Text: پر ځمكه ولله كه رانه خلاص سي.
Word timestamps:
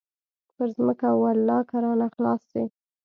پر 0.55 0.67
ځمكه 0.77 1.07
ولله 1.21 1.59
كه 1.69 1.77
رانه 1.83 2.07
خلاص 2.15 2.41
سي. 2.51 2.63